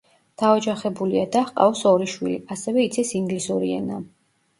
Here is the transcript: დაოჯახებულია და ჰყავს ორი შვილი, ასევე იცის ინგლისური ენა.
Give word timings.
დაოჯახებულია 0.43 1.25
და 1.35 1.43
ჰყავს 1.49 1.81
ორი 1.89 2.07
შვილი, 2.13 2.39
ასევე 2.55 2.87
იცის 2.87 3.13
ინგლისური 3.21 3.71
ენა. 3.77 4.01